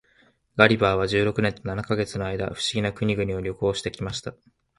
[0.57, 4.33] ガリバーは十六年と七ヵ月の間、不思議な国々を旅行して来ました。